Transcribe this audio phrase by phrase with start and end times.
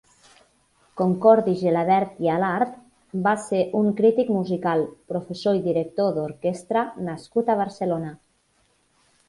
[1.01, 2.79] Concordi Gelabert i Alart
[3.27, 4.83] va ser un crític musical,
[5.15, 8.15] professor i director d'orquestra nascut a Barcelona.